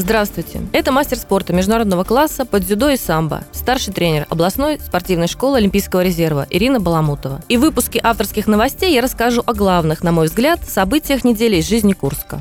Здравствуйте. 0.00 0.62
Это 0.72 0.92
мастер 0.92 1.18
спорта 1.18 1.52
международного 1.52 2.04
класса 2.04 2.46
под 2.46 2.64
дзюдо 2.64 2.88
и 2.88 2.96
самбо, 2.96 3.42
старший 3.52 3.92
тренер 3.92 4.26
областной 4.30 4.80
спортивной 4.80 5.26
школы 5.26 5.58
Олимпийского 5.58 6.00
резерва 6.00 6.46
Ирина 6.48 6.80
Баламутова. 6.80 7.42
И 7.48 7.58
в 7.58 7.60
выпуске 7.60 8.00
авторских 8.02 8.46
новостей 8.46 8.94
я 8.94 9.02
расскажу 9.02 9.42
о 9.44 9.52
главных, 9.52 10.02
на 10.02 10.10
мой 10.10 10.28
взгляд, 10.28 10.66
событиях 10.66 11.22
недели 11.22 11.56
из 11.56 11.68
жизни 11.68 11.92
Курска. 11.92 12.40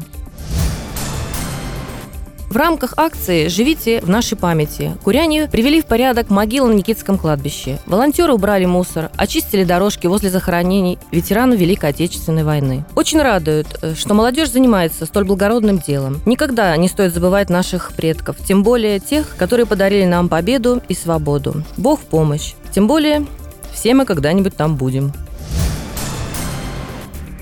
В 2.50 2.58
рамках 2.58 2.96
акции 2.98 3.48
«Живите 3.48 4.02
в 4.02 4.10
нашей 4.10 4.36
памяти» 4.36 4.98
куряне 5.04 5.48
привели 5.48 5.84
в 5.84 5.86
порядок 5.86 6.32
могилы 6.32 6.70
на 6.70 6.78
Никитском 6.78 7.20
кладбище. 7.20 7.78
Волонтеры 7.86 8.34
убрали 8.34 8.66
мусор, 8.66 9.12
очистили 9.18 9.64
дорожки 9.64 10.08
возле 10.08 10.32
захоронений 10.32 10.98
ветеранов 11.12 11.60
Великой 11.60 11.92
Отечественной 11.92 12.44
войны. 12.44 12.86
Очень 12.96 13.22
радует, 13.22 13.68
э, 13.84 13.94
что 13.94 14.16
молодежь 14.16 14.50
занимается 14.50 15.06
столь 15.06 15.26
благородным 15.26 15.78
делом. 15.78 16.22
Никогда 16.26 16.76
не 16.76 16.88
стоит 16.88 17.14
забывать 17.14 17.52
наших 17.52 17.92
предков, 17.94 18.38
тем 18.44 18.64
более 18.64 19.00
тех, 19.00 19.36
которые 19.38 19.68
подарили 19.68 20.06
нам 20.06 20.28
победу 20.28 20.82
и 20.88 20.96
свободу. 20.96 21.64
Бог 21.78 22.00
в 22.00 22.06
помощь. 22.06 22.54
Тем 22.72 22.88
более, 22.88 23.28
все 23.76 23.94
мы 23.94 24.06
когда-нибудь 24.06 24.56
там 24.56 24.76
будем. 24.76 25.14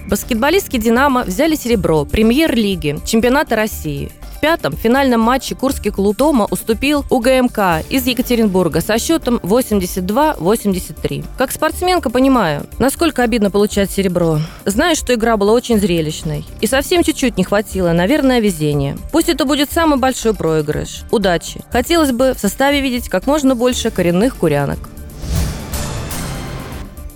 Баскетболистки 0.09 0.75
«Динамо» 0.75 1.23
взяли 1.23 1.55
серебро 1.55 2.03
премьер-лиги 2.03 2.99
чемпионата 3.05 3.55
России. 3.55 4.11
Пятом 4.41 4.75
финальном 4.75 5.21
матче 5.21 5.55
Курский 5.55 5.91
клуб 5.91 6.17
дома 6.17 6.47
уступил 6.49 7.03
УГМК 7.09 7.83
из 7.89 8.05
Екатеринбурга 8.05 8.81
со 8.81 8.99
счетом 8.99 9.38
82-83. 9.38 11.25
Как 11.38 11.52
спортсменка 11.52 12.09
понимаю, 12.09 12.66
насколько 12.79 13.23
обидно 13.23 13.52
получать 13.52 13.89
серебро. 13.91 14.39
Знаю, 14.66 14.95
что 14.95 15.13
игра 15.13 15.38
была 15.38 15.53
очень 15.53 15.79
зрелищной. 15.79 16.45
И 16.61 16.67
совсем 16.67 17.03
чуть-чуть 17.03 17.38
не 17.38 17.44
хватило, 17.44 17.91
наверное, 17.91 18.39
везения. 18.39 18.97
Пусть 19.11 19.29
это 19.29 19.45
будет 19.45 19.71
самый 19.71 19.97
большой 19.97 20.33
проигрыш. 20.33 21.03
Удачи. 21.11 21.61
Хотелось 21.72 22.11
бы 22.11 22.33
в 22.33 22.39
составе 22.39 22.81
видеть 22.81 23.09
как 23.09 23.27
можно 23.27 23.55
больше 23.55 23.91
коренных 23.91 24.35
курянок. 24.35 24.79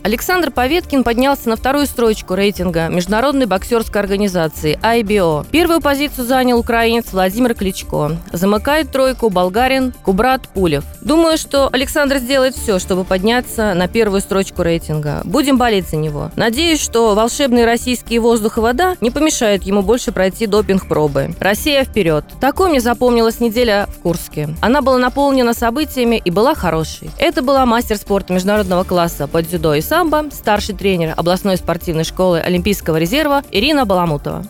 Александр 0.04 0.50
Поветкин 0.50 1.04
поднялся 1.04 1.48
на 1.48 1.56
вторую 1.56 1.86
строчку 1.86 2.34
рейтинга 2.34 2.88
Международной 2.88 3.46
боксерской 3.46 4.02
организации 4.02 4.80
IBO. 4.82 5.46
Первую 5.52 5.80
позицию 5.80 6.26
занял 6.26 6.58
украинец 6.58 7.06
Владимир 7.12 7.54
Кличко. 7.54 8.18
Замыкает 8.32 8.92
тройку 8.92 9.30
болгарин 9.30 9.94
Кубрат 10.04 10.48
Пулев. 10.50 10.84
Думаю, 11.02 11.38
что 11.38 11.70
Александр 11.72 12.18
сделает 12.18 12.56
все, 12.56 12.80
чтобы 12.80 13.04
подняться 13.04 13.76
на 13.76 13.88
первую 13.88 14.22
строчку 14.22 14.64
рейтинга. 14.64 15.22
Будем 15.24 15.58
болеть 15.58 15.90
за 15.90 15.98
него. 15.98 16.32
Надеюсь, 16.36 16.82
что 16.82 17.14
волшебный 17.14 17.66
российский 17.66 18.18
воздух 18.18 18.58
и 18.58 18.62
вода 18.62 18.96
не 19.02 19.12
помешают 19.12 19.64
ему 19.64 19.84
больше 19.84 20.12
пройти 20.12 20.48
допинг-пробы. 20.48 21.36
Россия 21.40 21.84
вперед. 21.84 22.26
Такой 22.40 22.70
мне 22.70 22.82
запомнилась 22.82 23.40
неделя 23.40 23.88
в 23.96 24.02
Курске. 24.02 24.50
Она 24.62 24.82
была 24.82 24.98
наполнена 24.98 25.54
событиями 25.54 26.20
и 26.24 26.32
была 26.32 26.56
хорошей. 26.56 27.12
Это 27.20 27.44
была 27.44 27.68
мастер 27.68 27.98
спорта 27.98 28.34
международного 28.34 28.84
класса 28.84 29.28
по 29.28 29.44
дзюдо 29.44 29.76
и 29.76 29.82
самбо, 29.92 30.24
старший 30.32 30.74
тренер 30.74 31.14
областной 31.18 31.58
спортивной 31.58 32.06
школы 32.06 32.40
Олимпийского 32.40 32.96
резерва 32.96 33.44
Ирина 33.52 33.86
Баламутова. 33.86 34.46